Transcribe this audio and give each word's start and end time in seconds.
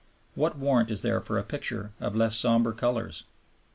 What 0.33 0.57
warrant 0.57 0.89
is 0.89 1.03
there 1.03 1.21
for 1.21 1.37
a 1.37 1.43
picture 1.43 1.91
of 1.99 2.15
less 2.15 2.35
somber 2.35 2.73
colors? 2.73 3.25